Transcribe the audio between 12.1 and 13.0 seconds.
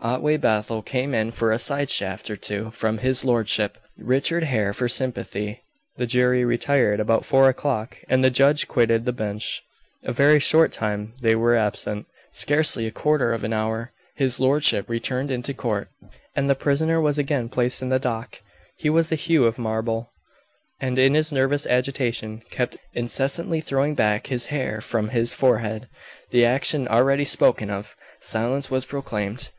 Scarcely a